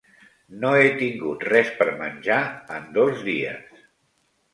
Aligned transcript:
No 0.61 0.69
he 0.77 0.85
tingut 1.01 1.45
res 1.49 1.69
per 1.81 1.87
menjar 1.99 2.39
en 2.79 2.89
dos 2.97 3.21
dies. 3.29 3.85